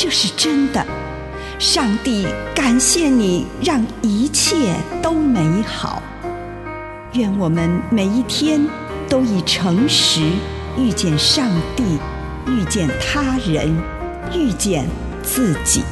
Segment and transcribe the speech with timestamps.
[0.00, 0.86] 这是真的，
[1.58, 6.00] 上帝感谢你，让一切都美好。
[7.14, 8.64] 愿我们每一天
[9.08, 10.22] 都以诚实
[10.78, 11.98] 遇见上帝，
[12.46, 13.76] 遇见他人，
[14.32, 14.86] 遇见
[15.24, 15.82] 自己。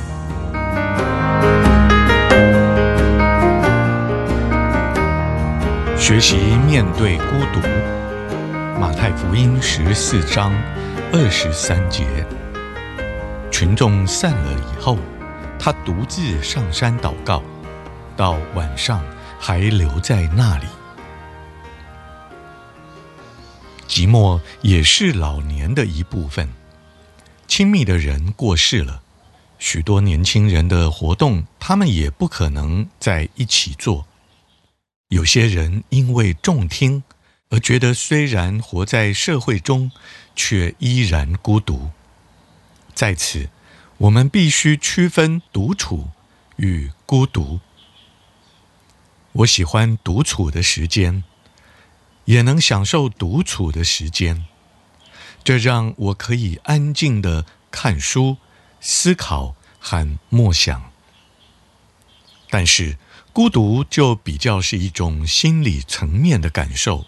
[5.99, 7.61] 学习面对孤独，
[8.81, 10.53] 马太福音十四章
[11.13, 12.07] 二十三节。
[13.59, 14.99] 群众散了以后，
[15.59, 17.43] 他独自上山祷告，
[18.15, 19.03] 到晚上
[19.41, 20.67] 还留在那里。
[23.89, 26.47] 寂寞也是老年的一部分。
[27.49, 29.01] 亲密的人过世了，
[29.59, 34.07] 许多年轻人的活动，他们也不可能在一起做。
[35.09, 37.03] 有些人因为重听
[37.49, 39.91] 而觉得，虽然活在社会中，
[40.35, 41.89] 却依然孤独。
[42.97, 43.51] 在此，
[43.99, 46.09] 我们必须区分独处
[46.57, 47.61] 与孤独。
[49.33, 51.23] 我喜欢独处的时间，
[52.25, 54.47] 也能享受独处的时间，
[55.45, 58.39] 这让我可以安静的看书、
[58.81, 60.91] 思考和默想。
[62.49, 62.97] 但是，
[63.35, 67.05] 孤独就比较是一种心理层面的感受。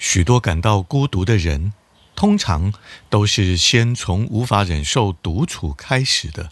[0.00, 1.74] 许多感到孤独的人，
[2.20, 2.74] 通常
[3.08, 6.50] 都是先从无法忍受独处开始的，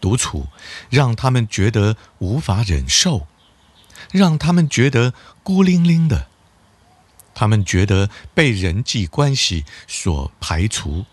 [0.00, 0.46] 独处
[0.88, 3.26] 让他们觉得无法忍受，
[4.10, 5.12] 让他们觉得
[5.42, 6.28] 孤零零的，
[7.34, 11.04] 他们觉得被人际关系所排除，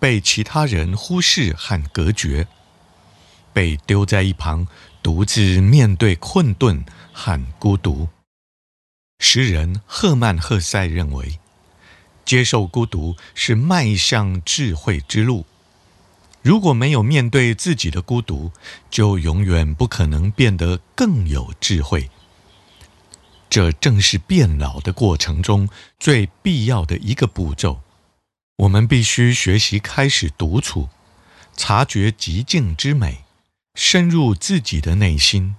[0.00, 2.48] 被其他人忽视和隔绝，
[3.52, 4.66] 被丢在一旁，
[5.04, 8.08] 独自面对困顿和孤独。
[9.20, 11.38] 诗人赫曼·赫塞认为。
[12.28, 15.46] 接受孤独是迈向智慧之路。
[16.42, 18.52] 如果没有面对自己的孤独，
[18.90, 22.10] 就永远不可能变得更有智慧。
[23.48, 27.80] 这正是变老的过程中最必要的一个步骤。
[28.58, 30.90] 我们必须学习开始独处，
[31.56, 33.24] 察觉寂静之美，
[33.74, 35.56] 深入自己的内心，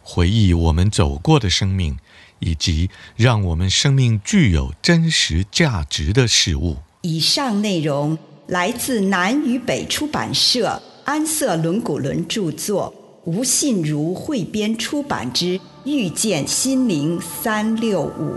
[0.00, 1.98] 回忆我们走过的生命。
[2.42, 6.76] 以及让我们生命具有真实价值的事物。
[7.00, 12.92] 以上内容来自南与北出版社安瑟伦古伦著作，
[13.24, 18.36] 吴信如汇编出版之《遇见心灵三六五》。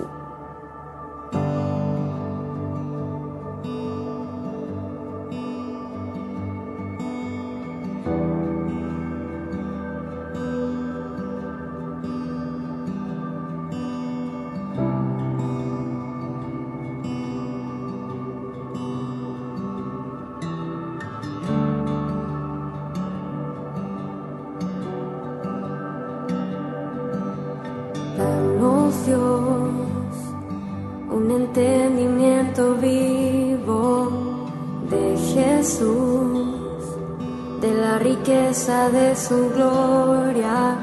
[38.89, 40.77] de su gloria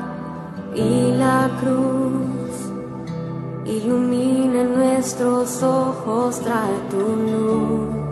[0.74, 2.52] y la cruz.
[3.64, 8.02] Ilumina nuestros ojos, trae tu luz.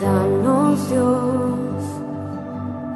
[0.00, 1.54] Danos Dios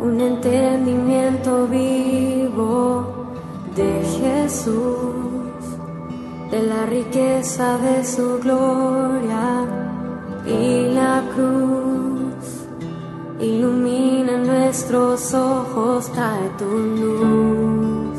[0.01, 3.27] un entendimiento vivo
[3.75, 4.75] de Jesús,
[6.51, 9.67] de la riqueza de su gloria.
[10.47, 10.78] Y
[14.79, 18.17] nuestros ojos, trae tu luz.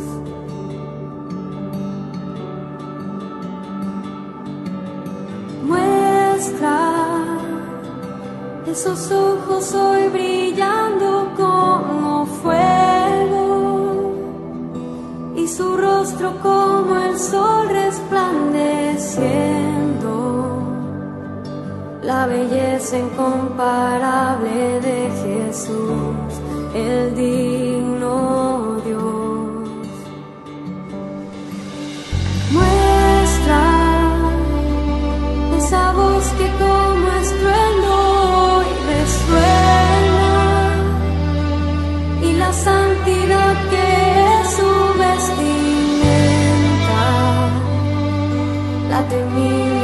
[5.63, 6.81] Muestra
[8.67, 14.13] esos ojos hoy brillando como fuego
[15.38, 20.61] y su rostro como el sol resplandeciendo,
[22.03, 26.28] la belleza incomparable de Jesús,
[26.74, 29.69] el digno Dios.
[32.51, 33.63] Muestra
[35.57, 40.31] esa voz que como estruendo y resuena
[42.21, 43.86] y la santidad que
[44.42, 45.42] es su vestimenta,
[48.89, 49.78] la temida.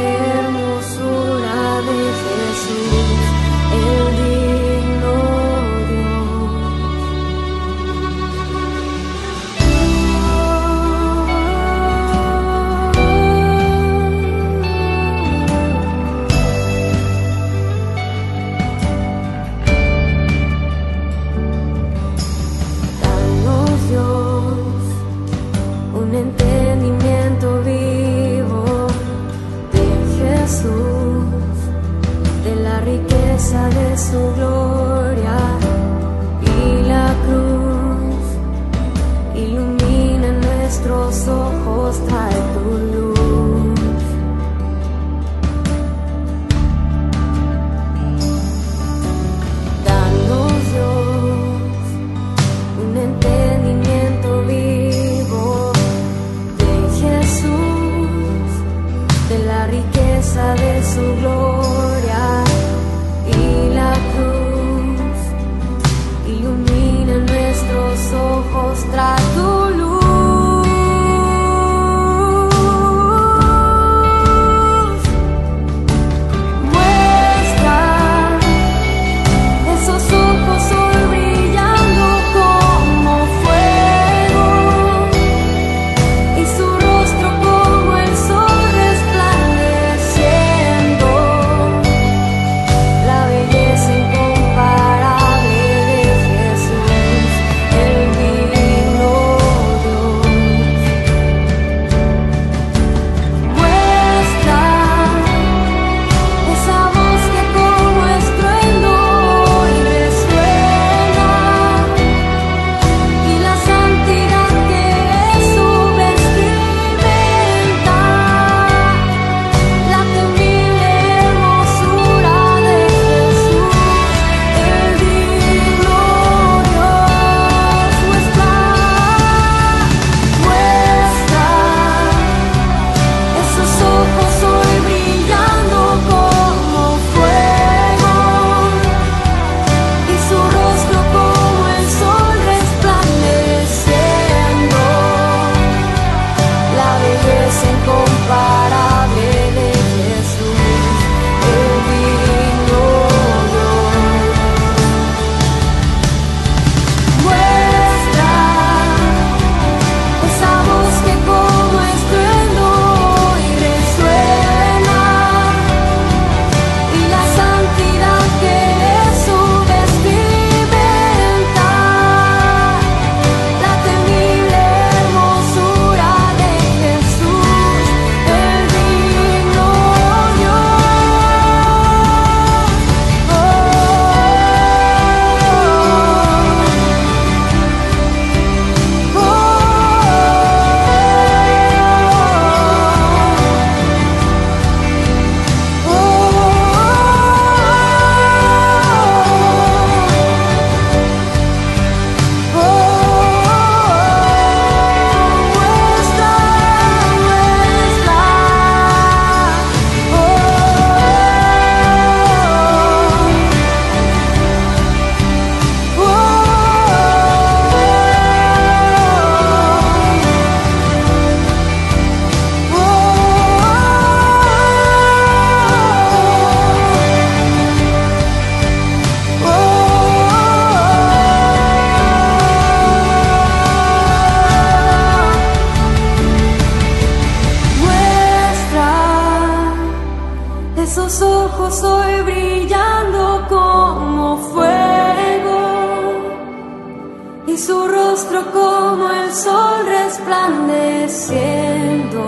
[251.29, 252.21] Resplandeciendo.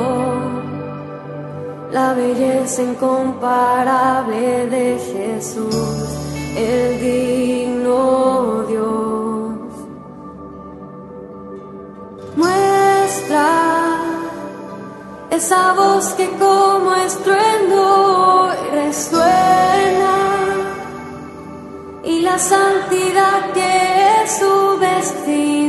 [1.92, 5.76] La belleza incomparable de Jesús,
[6.56, 9.58] el digno Dios.
[12.36, 13.48] Muestra
[15.32, 20.16] esa voz que como estruendo resuena
[22.04, 25.67] y la santidad que es su vestimenta,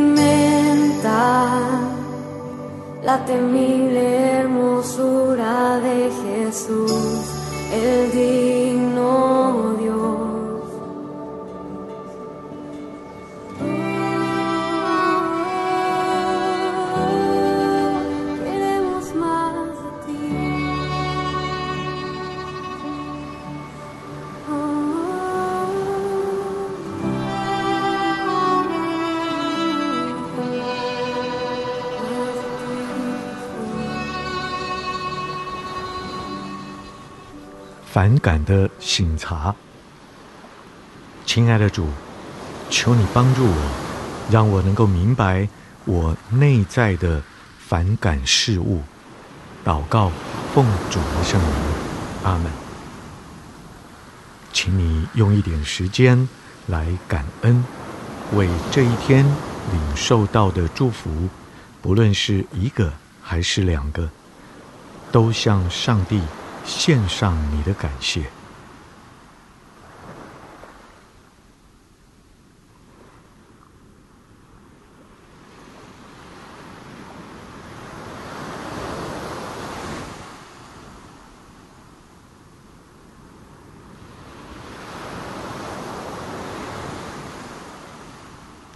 [3.09, 4.05] la temible
[4.39, 7.25] hermosura de Jesús,
[7.73, 8.48] el digno
[37.99, 39.53] 反感的醒茶，
[41.27, 41.89] 亲爱的主，
[42.71, 43.71] 求你帮助我，
[44.31, 45.49] 让我能够明白
[45.85, 47.21] 我内在的
[47.59, 48.83] 反感事物。
[49.65, 50.13] 祷告，
[50.55, 51.51] 奉主的圣名，
[52.23, 52.53] 阿门。
[54.53, 56.29] 请你用一点时间
[56.69, 57.65] 来感恩，
[58.35, 59.25] 为这一天
[59.73, 61.29] 领受到的祝福，
[61.83, 64.09] 不论是一个还是两个，
[65.11, 66.21] 都向上帝
[66.69, 68.23] 献上你的感谢。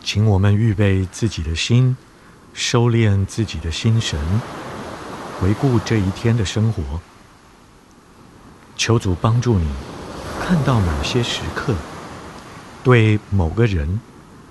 [0.02, 1.96] 请我们预备自己的心，
[2.52, 4.18] 收敛自己的心神，
[5.38, 6.82] 回顾这一天的生活。
[8.76, 9.66] 求主帮助你，
[10.40, 11.74] 看到某些时刻，
[12.82, 14.00] 对某个人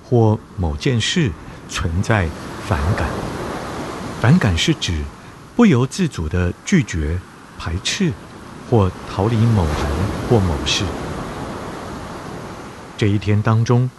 [0.04, 1.32] 或某件事
[1.70, 2.30] 存在
[2.68, 3.10] 反感。
[4.22, 5.04] 反感是指
[5.56, 7.20] 不由自主的拒绝、
[7.58, 8.14] 排斥
[8.70, 9.76] 或逃离某人
[10.30, 10.86] 或某事。
[12.98, 13.90] 这一天当中，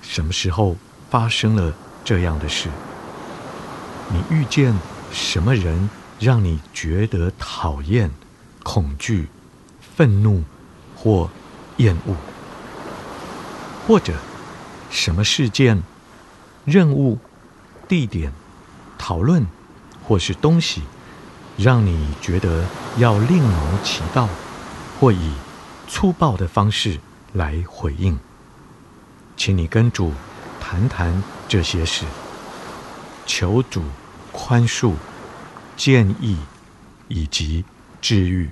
[0.00, 0.76] 什么时候
[1.10, 1.72] 发生了
[2.04, 2.70] 这样的事？
[4.08, 4.74] 你遇见
[5.12, 8.10] 什么人让你觉得讨厌、
[8.62, 9.28] 恐惧？
[9.96, 10.44] 愤怒
[10.94, 11.30] 或
[11.78, 12.14] 厌恶，
[13.88, 14.12] 或者
[14.90, 15.82] 什么事件、
[16.66, 17.18] 任务、
[17.88, 18.30] 地点、
[18.98, 19.46] 讨论，
[20.04, 20.82] 或是东西，
[21.56, 22.66] 让你觉得
[22.98, 24.28] 要另谋其道，
[25.00, 25.32] 或以
[25.88, 27.00] 粗暴的方式
[27.32, 28.18] 来回应。
[29.34, 30.12] 请你跟主
[30.60, 32.04] 谈谈这些事，
[33.24, 33.82] 求主
[34.30, 34.92] 宽恕、
[35.74, 36.36] 建议
[37.08, 37.64] 以及
[38.02, 38.50] 治愈。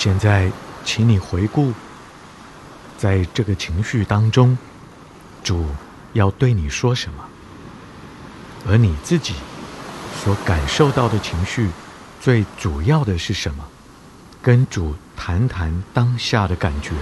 [0.00, 0.50] 现在，
[0.82, 1.74] 请你回顾，
[2.96, 4.56] 在这个情绪当中，
[5.44, 5.66] 主
[6.14, 7.22] 要对你说什么？
[8.66, 9.34] 而你自己
[10.24, 11.68] 所感受到的情绪，
[12.18, 13.62] 最主要的是什么？
[14.40, 16.92] 跟主谈谈当下的感觉，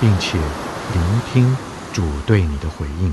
[0.00, 1.56] 并且聆听
[1.92, 3.12] 主对你的回应。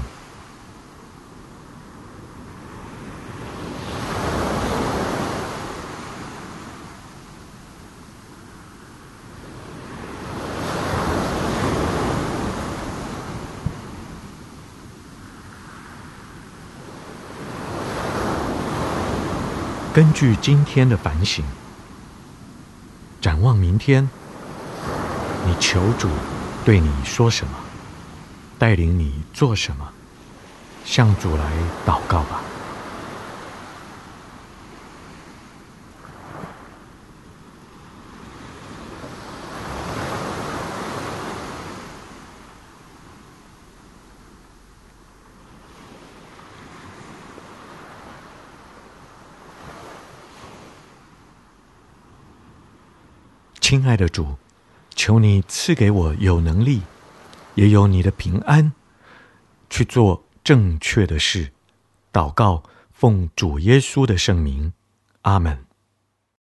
[19.94, 21.44] 根据今天的反省，
[23.20, 24.10] 展望明天，
[25.46, 26.08] 你求主
[26.64, 27.52] 对你说什么，
[28.58, 29.90] 带领你做什么，
[30.86, 31.44] 向主来
[31.86, 32.42] 祷告吧。
[53.72, 54.36] 亲爱的主，
[54.96, 56.82] 求你赐给我有能力，
[57.56, 58.74] 也有你的平安，
[59.70, 61.54] 去做正确的事。
[62.12, 64.74] 祷告，奉主耶稣的圣名，
[65.22, 65.71] 阿门。